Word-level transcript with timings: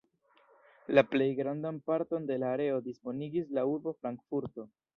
La 0.97 1.03
plej 1.09 1.27
grandan 1.41 1.77
parton 1.91 2.25
de 2.31 2.39
la 2.45 2.49
areo 2.59 2.81
disponigis 2.89 3.55
la 3.59 3.69
urbo 3.77 3.95
Frankfurto. 4.03 4.71